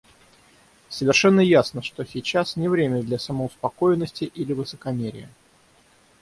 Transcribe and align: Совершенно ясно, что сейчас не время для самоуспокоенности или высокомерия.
Совершенно 0.89 1.41
ясно, 1.41 1.83
что 1.83 2.03
сейчас 2.05 2.55
не 2.55 2.67
время 2.67 3.03
для 3.03 3.19
самоуспокоенности 3.19 4.23
или 4.23 4.51
высокомерия. 4.51 5.29